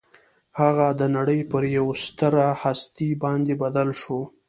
[0.59, 4.19] هغه د نړۍ پر یوه ستره هستي باندې بدل شو